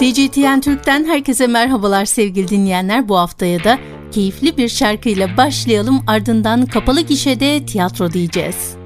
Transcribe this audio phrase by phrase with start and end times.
[0.00, 3.08] CGTN Türk'ten herkese merhabalar sevgili dinleyenler.
[3.08, 3.78] Bu haftaya da
[4.12, 8.79] keyifli bir şarkıyla başlayalım ardından kapalı gişede tiyatro diyeceğiz.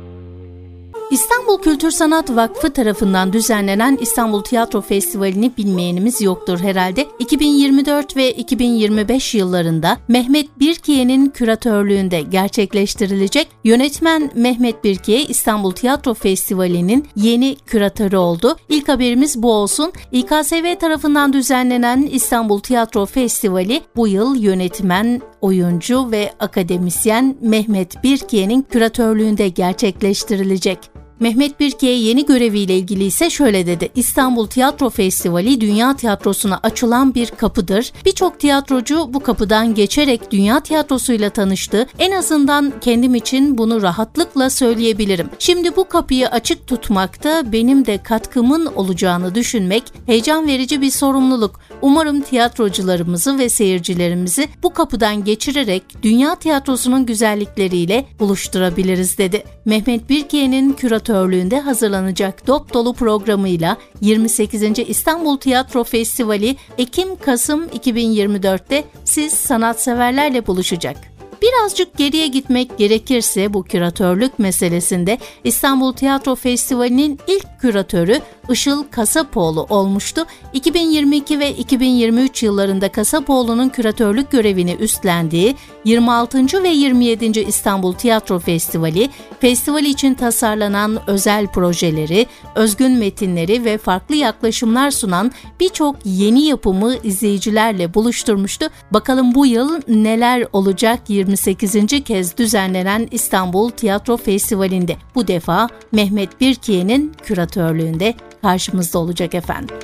[1.11, 7.07] İstanbul Kültür Sanat Vakfı tarafından düzenlenen İstanbul Tiyatro Festivali'ni bilmeyenimiz yoktur herhalde.
[7.19, 17.57] 2024 ve 2025 yıllarında Mehmet Birkiye'nin küratörlüğünde gerçekleştirilecek yönetmen Mehmet Birkiye İstanbul Tiyatro Festivali'nin yeni
[17.57, 18.57] küratörü oldu.
[18.69, 19.93] İlk haberimiz bu olsun.
[20.13, 29.49] İKSV tarafından düzenlenen İstanbul Tiyatro Festivali bu yıl yönetmen, oyuncu ve akademisyen Mehmet Birkiye'nin küratörlüğünde
[29.49, 30.94] gerçekleştirilecek.
[31.21, 33.89] Mehmet Birkiye yeni göreviyle ilgili ise şöyle dedi.
[33.95, 37.93] İstanbul Tiyatro Festivali dünya tiyatrosuna açılan bir kapıdır.
[38.07, 41.87] Birçok tiyatrocu bu kapıdan geçerek dünya tiyatrosuyla tanıştı.
[41.99, 45.29] En azından kendim için bunu rahatlıkla söyleyebilirim.
[45.39, 51.61] Şimdi bu kapıyı açık tutmakta benim de katkımın olacağını düşünmek heyecan verici bir sorumluluk.
[51.83, 59.45] Umarım tiyatrocularımızı ve seyircilerimizi bu kapıdan geçirerek dünya tiyatrosunun güzellikleriyle buluşturabiliriz dedi.
[59.65, 60.73] Mehmet Birkiye'nin
[61.05, 64.63] küratörlüğünde hazırlanacak dop dolu programıyla 28.
[64.89, 71.14] İstanbul Tiyatro Festivali Ekim-Kasım 2024'te siz sanatseverlerle buluşacak.
[71.45, 78.21] Birazcık geriye gitmek gerekirse bu küratörlük meselesinde İstanbul Tiyatro Festivali'nin ilk küratörü
[78.51, 80.27] Işıl Kasapoğlu olmuştu.
[80.53, 86.63] 2022 ve 2023 yıllarında Kasapoğlu'nun küratörlük görevini üstlendiği 26.
[86.63, 87.41] ve 27.
[87.41, 95.97] İstanbul Tiyatro Festivali, festival için tasarlanan özel projeleri, özgün metinleri ve farklı yaklaşımlar sunan birçok
[96.05, 98.67] yeni yapımı izleyicilerle buluşturmuştu.
[98.91, 102.05] Bakalım bu yıl neler olacak 28.
[102.05, 104.97] kez düzenlenen İstanbul Tiyatro Festivali'nde.
[105.15, 109.77] Bu defa Mehmet Birkiye'nin küratörlüğünde karşımızda olacak efendim.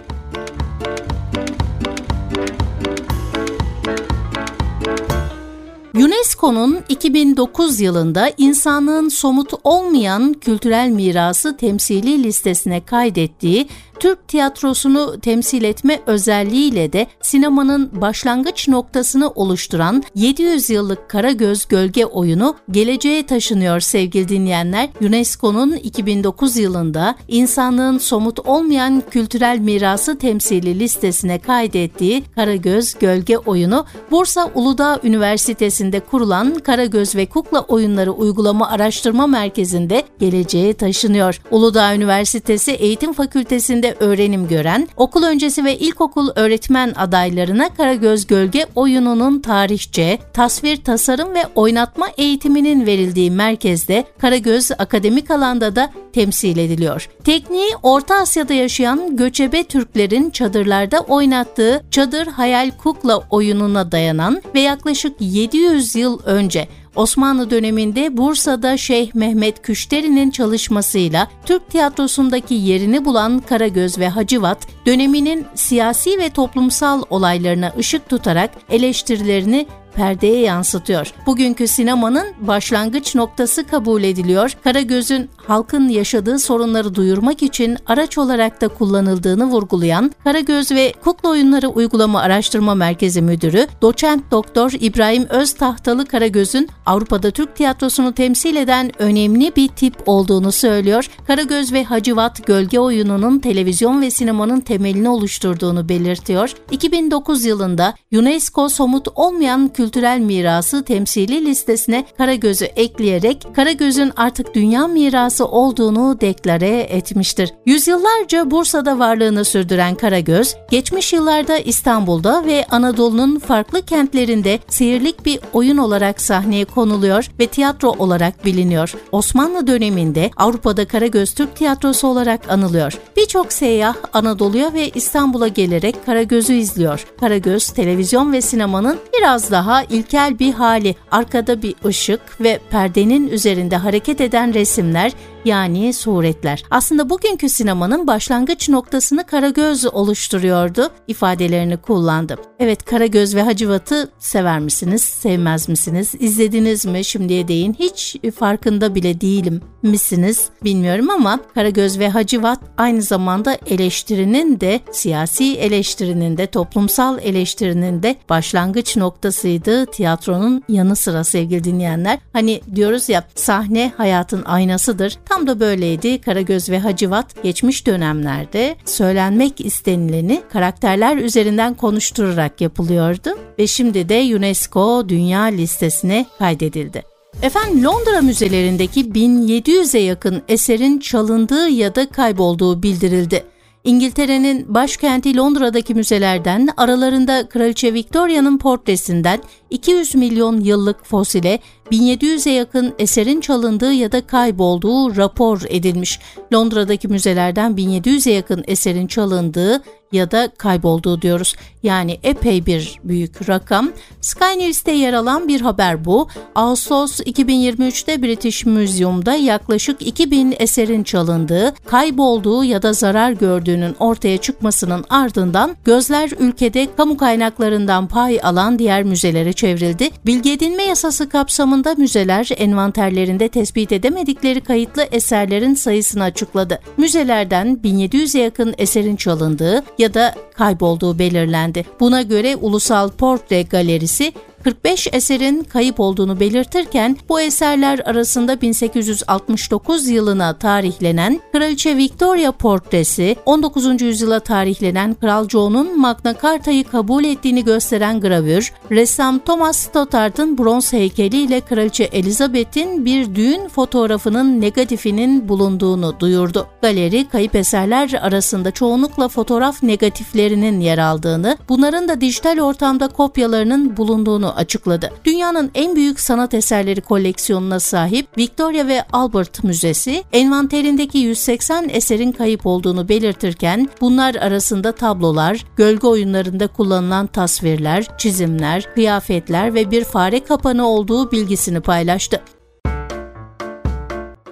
[5.95, 13.69] UNESCO'nun 2009 yılında insanlığın somut olmayan kültürel mirası temsili listesine kaydettiği
[14.01, 22.57] Türk tiyatrosunu temsil etme özelliğiyle de sinemanın başlangıç noktasını oluşturan 700 yıllık Karagöz Gölge oyunu
[22.71, 24.89] geleceğe taşınıyor sevgili dinleyenler.
[25.01, 34.51] UNESCO'nun 2009 yılında insanlığın somut olmayan kültürel mirası temsili listesine kaydettiği Karagöz Gölge oyunu Bursa
[34.55, 41.41] Uludağ Üniversitesi'nde kurulan Karagöz ve Kukla Oyunları Uygulama Araştırma Merkezi'nde geleceğe taşınıyor.
[41.51, 49.41] Uludağ Üniversitesi Eğitim Fakültesi'nde öğrenim gören, okul öncesi ve ilkokul öğretmen adaylarına Karagöz Gölge oyununun
[49.41, 57.09] tarihçe, tasvir, tasarım ve oynatma eğitiminin verildiği merkezde Karagöz akademik alanda da temsil ediliyor.
[57.25, 65.17] Tekniği Orta Asya'da yaşayan göçebe Türklerin çadırlarda oynattığı çadır hayal kukla oyununa dayanan ve yaklaşık
[65.21, 73.99] 700 yıl önce Osmanlı döneminde Bursa'da Şeyh Mehmet Küşteri'nin çalışmasıyla Türk tiyatrosundaki yerini bulan Karagöz
[73.99, 81.13] ve Hacivat, döneminin siyasi ve toplumsal olaylarına ışık tutarak eleştirilerini perdeye yansıtıyor.
[81.27, 84.57] Bugünkü sinemanın başlangıç noktası kabul ediliyor.
[84.65, 91.69] Karagöz'ün halkın yaşadığı sorunları duyurmak için araç olarak da kullanıldığını vurgulayan Karagöz ve Kukla Oyunları
[91.69, 99.57] Uygulama Araştırma Merkezi Müdürü Doçent Doktor İbrahim Öztahtalı Karagöz'ün Avrupa'da Türk tiyatrosunu temsil eden önemli
[99.57, 101.11] bir tip olduğunu söylüyor.
[101.27, 106.55] Karagöz ve Hacivat Gölge Oyunu'nun televizyon ve sinemanın temelini oluşturduğunu belirtiyor.
[106.71, 115.47] 2009 yılında UNESCO somut olmayan kültürel mirası temsili listesine Karagöz'ü ekleyerek Karagöz'ün artık dünya mirası
[115.47, 117.53] olduğunu deklare etmiştir.
[117.67, 125.77] Yüzyıllarca Bursa'da varlığını sürdüren Karagöz, geçmiş yıllarda İstanbul'da ve Anadolu'nun farklı kentlerinde seyirlik bir oyun
[125.77, 128.95] olarak sahneye konuluyor ve tiyatro olarak biliniyor.
[129.13, 132.99] Osmanlı döneminde Avrupa'da Karagöz Türk tiyatrosu olarak anılıyor.
[133.17, 137.07] Birçok seyyah Anadolu'ya ve İstanbul'a gelerek Karagöz'ü izliyor.
[137.21, 140.95] Karagöz televizyon ve sinemanın biraz daha daha ilkel bir hali.
[141.11, 145.13] Arkada bir ışık ve perdenin üzerinde hareket eden resimler
[145.45, 146.65] yani suretler.
[146.71, 152.37] Aslında bugünkü sinemanın başlangıç noktasını Karagöz oluşturuyordu ifadelerini kullandı.
[152.59, 159.21] Evet Karagöz ve Hacivat'ı sever misiniz, sevmez misiniz, izlediniz mi şimdiye değin hiç farkında bile
[159.21, 167.19] değilim misiniz bilmiyorum ama Karagöz ve Hacivat aynı zamanda eleştirinin de siyasi eleştirinin de toplumsal
[167.23, 172.19] eleştirinin de başlangıç noktasıydı tiyatronun yanı sıra sevgili dinleyenler.
[172.33, 176.21] Hani diyoruz ya sahne hayatın aynasıdır Tam da böyleydi.
[176.21, 185.09] Karagöz ve Hacivat geçmiş dönemlerde söylenmek istenileni karakterler üzerinden konuşturarak yapılıyordu ve şimdi de UNESCO
[185.09, 187.03] Dünya Listesi'ne kaydedildi.
[187.43, 193.45] Efendim Londra müzelerindeki 1700'e yakın eserin çalındığı ya da kaybolduğu bildirildi.
[193.85, 199.41] İngiltere'nin başkenti Londra'daki müzelerden aralarında Kraliçe Victoria'nın portresinden
[199.71, 201.59] 200 milyon yıllık fosile
[201.93, 206.21] 1700'e yakın eserin çalındığı ya da kaybolduğu rapor edilmiş.
[206.53, 209.83] Londra'daki müzelerden 1700'e yakın eserin çalındığı
[210.13, 211.55] ya da kaybolduğu diyoruz.
[211.83, 213.91] Yani epey bir büyük rakam.
[214.21, 216.29] Sky News'te yer alan bir haber bu.
[216.55, 225.05] Ağustos 2023'te British Museum'da yaklaşık 2000 eserin çalındığı, kaybolduğu ya da zarar gördüğünün ortaya çıkmasının
[225.11, 230.11] ardından gözler ülkede kamu kaynaklarından pay alan diğer müzelere çevrildi.
[230.27, 236.81] Bilgi edinme yasası kapsamında müzeler envanterlerinde tespit edemedikleri kayıtlı eserlerin sayısını açıkladı.
[236.97, 241.85] Müzelerden 1700'e yakın eserin çalındığı ya da kaybolduğu belirlendi.
[242.01, 244.33] Buna göre Ulusal Portre Galerisi
[244.65, 254.03] 45 eserin kayıp olduğunu belirtirken bu eserler arasında 1869 yılına tarihlenen Kraliçe Victoria portresi, 19.
[254.03, 261.37] yüzyıla tarihlenen Kral John'un Magna Carta'yı kabul ettiğini gösteren gravür, ressam Thomas Stothard'ın bronz heykeli
[261.43, 266.67] ile Kraliçe Elizabeth'in bir düğün fotoğrafının negatifinin bulunduğunu duyurdu.
[266.83, 274.50] Galeri kayıp eserler arasında çoğunlukla fotoğraf negatiflerinin yer aldığını, bunların da dijital ortamda kopyalarının bulunduğunu
[274.57, 275.11] açıkladı.
[275.25, 282.67] Dünyanın en büyük sanat eserleri koleksiyonuna sahip Victoria ve Albert Müzesi, envanterindeki 180 eserin kayıp
[282.67, 290.89] olduğunu belirtirken bunlar arasında tablolar, gölge oyunlarında kullanılan tasvirler, çizimler, kıyafetler ve bir fare kapanı
[290.89, 292.41] olduğu bilgisini paylaştı.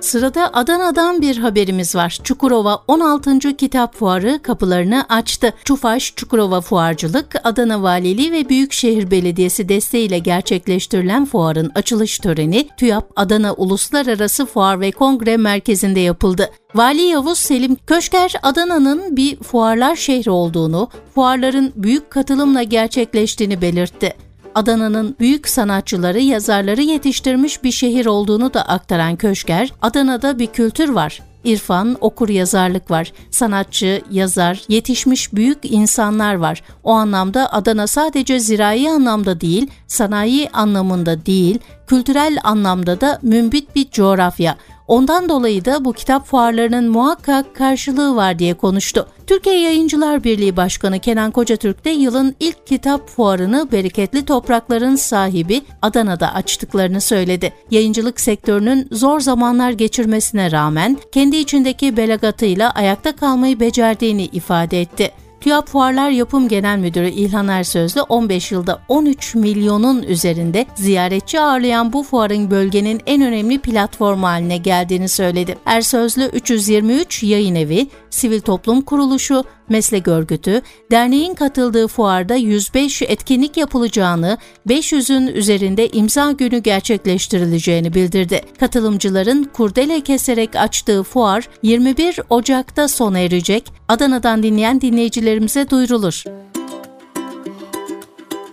[0.01, 2.19] Sırada Adana'dan bir haberimiz var.
[2.25, 3.39] Çukurova 16.
[3.57, 5.53] Kitap Fuarı kapılarını açtı.
[5.65, 13.53] Çufaş Çukurova Fuarcılık, Adana Valiliği ve Büyükşehir Belediyesi desteğiyle gerçekleştirilen fuarın açılış töreni TÜYAP Adana
[13.53, 16.51] Uluslararası Fuar ve Kongre Merkezi'nde yapıldı.
[16.75, 24.28] Vali Yavuz Selim Köşker Adana'nın bir fuarlar şehri olduğunu, fuarların büyük katılımla gerçekleştiğini belirtti.
[24.59, 31.23] Adana'nın büyük sanatçıları, yazarları yetiştirmiş bir şehir olduğunu da aktaran Köşker, Adana'da bir kültür var.
[31.45, 33.13] İrfan, okur yazarlık var.
[33.31, 36.63] Sanatçı, yazar, yetişmiş büyük insanlar var.
[36.85, 43.91] O anlamda Adana sadece zirai anlamda değil, sanayi anlamında değil, kültürel anlamda da mümbit bir
[43.91, 44.57] coğrafya.
[44.89, 49.07] Ondan dolayı da bu kitap fuarlarının muhakkak karşılığı var diye konuştu.
[49.27, 56.35] Türkiye Yayıncılar Birliği Başkanı Kenan Kocatürk de yılın ilk kitap fuarını bereketli toprakların sahibi Adana'da
[56.35, 57.53] açtıklarını söyledi.
[57.71, 65.13] Yayıncılık sektörünün zor zamanlar geçirmesine rağmen kendi içindeki belagatıyla ayakta kalmayı becerdiğini ifade etti.
[65.41, 72.03] TÜYAP Fuarlar Yapım Genel Müdürü İlhan Ersözlü 15 yılda 13 milyonun üzerinde ziyaretçi ağırlayan bu
[72.03, 75.59] fuarın bölgenin en önemli platformu haline geldiğini söyledi.
[75.67, 84.39] Ersözlü 323 yayın evi, sivil toplum kuruluşu, meslek örgütü, derneğin katıldığı fuarda 105 etkinlik yapılacağını,
[84.69, 88.43] 500'ün üzerinde imza günü gerçekleştirileceğini bildirdi.
[88.61, 93.65] Katılımcıların kurdele keserek açtığı fuar 21 Ocak'ta sona erecek.
[93.89, 94.81] Adana'dan dinleyen
[95.29, 96.25] dinleyicilerimize duyurulur.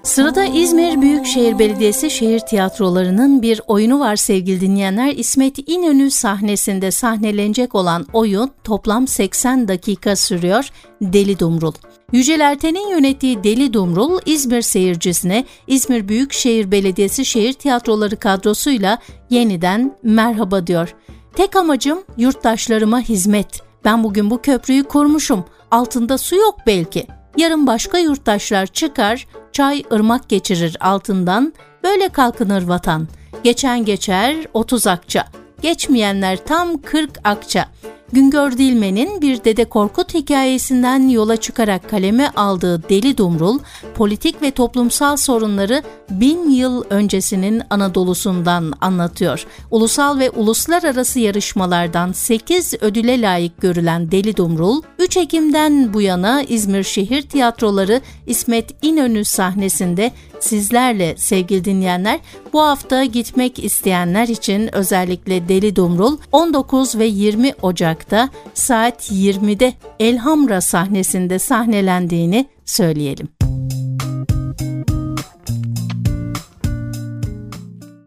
[0.04, 5.14] Sırada İzmir Büyükşehir Belediyesi şehir tiyatrolarının bir oyunu var sevgili dinleyenler.
[5.16, 10.70] İsmet İnönü sahnesinde sahnelenecek olan oyun toplam 80 dakika sürüyor.
[11.02, 11.74] Deli Dumrul.
[12.12, 18.98] Yücel Erten'in yönettiği Deli Dumrul, İzmir seyircisine İzmir Büyükşehir Belediyesi şehir tiyatroları kadrosuyla
[19.30, 20.96] yeniden merhaba diyor.
[21.36, 23.62] Tek amacım yurttaşlarıma hizmet.
[23.86, 25.46] Ben bugün bu köprüyü kurmuşum.
[25.76, 27.08] Altında su yok belki.
[27.38, 31.54] Yarın başka yurttaşlar çıkar, çay ırmak geçirir altından,
[31.84, 33.08] böyle kalkınır vatan.
[33.44, 35.26] Geçen geçer 30 akça,
[35.62, 37.66] geçmeyenler tam 40 akça.
[38.14, 43.60] Güngör Dilmen'in bir Dede Korkut hikayesinden yola çıkarak kaleme aldığı Deli Dumrul,
[43.96, 49.46] politik ve toplumsal sorunları bin yıl öncesinin Anadolu'sundan anlatıyor.
[49.72, 56.84] Ulusal ve uluslararası yarışmalardan 8 ödüle layık görülen Deli Dumrul, 3 Ekim'den bu yana İzmir
[56.84, 62.20] Şehir Tiyatroları İsmet İnönü sahnesinde sizlerle sevgili dinleyenler.
[62.54, 70.62] Bu hafta gitmek isteyenler için özellikle Deli Dumrul 19 ve 20 Ocak'ta saat 20'de Elhamra
[70.62, 73.28] sahnesinde sahnelendiğini söyleyelim.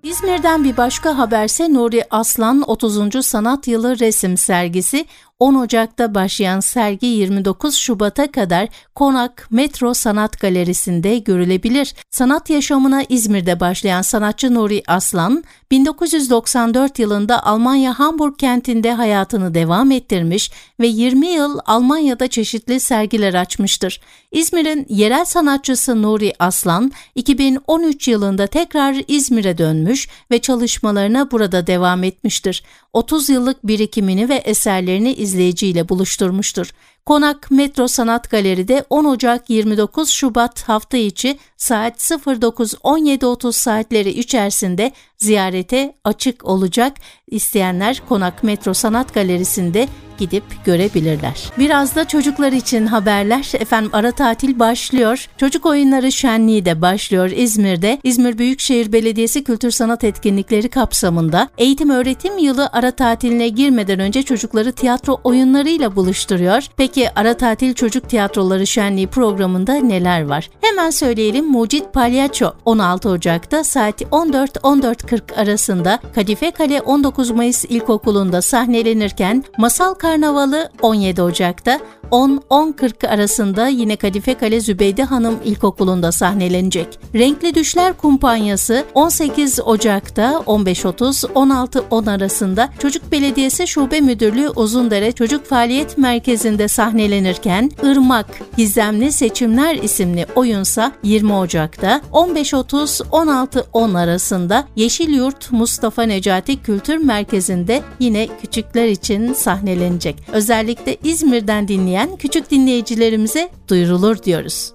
[0.02, 3.26] İzmir'den bir başka haberse Nuri Aslan 30.
[3.26, 5.06] Sanat Yılı Resim Sergisi
[5.40, 11.94] 10 Ocak'ta başlayan sergi 29 Şubat'a kadar Konak Metro Sanat Galerisi'nde görülebilir.
[12.10, 20.50] Sanat yaşamına İzmir'de başlayan sanatçı Nuri Aslan, 1994 yılında Almanya Hamburg kentinde hayatını devam ettirmiş
[20.80, 24.00] ve 20 yıl Almanya'da çeşitli sergiler açmıştır.
[24.32, 32.62] İzmir'in yerel sanatçısı Nuri Aslan, 2013 yılında tekrar İzmir'e dönmüş ve çalışmalarına burada devam etmiştir.
[32.92, 36.70] 30 yıllık birikimini ve eserlerini izleyiciyle buluşturmuştur.
[37.08, 45.94] Konak Metro Sanat Galeri'de 10 Ocak 29 Şubat hafta içi saat 09.17.30 saatleri içerisinde ziyarete
[46.04, 46.92] açık olacak.
[47.26, 49.88] İsteyenler Konak Metro Sanat Galerisi'nde
[50.18, 51.52] gidip görebilirler.
[51.58, 53.50] Biraz da çocuklar için haberler.
[53.54, 55.28] Efendim ara tatil başlıyor.
[55.36, 57.98] Çocuk oyunları şenliği de başlıyor İzmir'de.
[58.02, 64.72] İzmir Büyükşehir Belediyesi Kültür Sanat Etkinlikleri kapsamında eğitim öğretim yılı ara tatiline girmeden önce çocukları
[64.72, 66.66] tiyatro oyunlarıyla buluşturuyor.
[66.76, 70.50] Peki ara tatil çocuk tiyatroları şenliği programında neler var?
[70.60, 79.44] Hemen söyleyelim Mucit Palyaço 16 Ocak'ta saat 14-14.40 arasında Kadife Kale 19 Mayıs İlkokulu'nda sahnelenirken
[79.58, 86.88] Masal Karnavalı 17 Ocak'ta 10-10.40 arasında yine Kadife Kale Zübeyde Hanım İlkokulu'nda sahnelenecek.
[87.14, 96.68] Renkli Düşler Kumpanyası 18 Ocak'ta 15.30-16.10 arasında Çocuk Belediyesi Şube Müdürlüğü Uzundere Çocuk Faaliyet Merkezi'nde
[96.68, 107.82] sahnelenirken Irmak Gizemli Seçimler isimli oyunsa 20 Ocak'ta 15.30-16.10 arasında Yeşilyurt Mustafa Necati Kültür Merkezi'nde
[108.00, 110.16] yine küçükler için sahnelenecek.
[110.32, 111.68] Özellikle İzmir'den
[111.98, 114.72] dinleyen küçük dinleyicilerimize duyurulur diyoruz.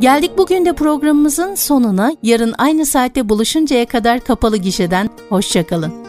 [0.00, 2.12] Geldik bugün de programımızın sonuna.
[2.22, 6.01] Yarın aynı saatte buluşuncaya kadar kapalı gişeden hoşçakalın.